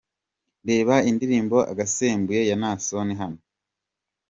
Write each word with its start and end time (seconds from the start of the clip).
Reba 0.69 0.95
indirimbo 1.09 1.57
Agasembuye 1.71 2.41
ya 2.49 2.55
Naason 2.61 3.07
hano:. 3.19 3.39